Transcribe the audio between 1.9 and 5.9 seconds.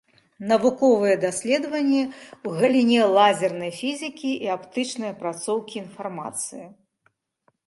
ў галіне лазернай фізікі і аптычнай апрацоўкі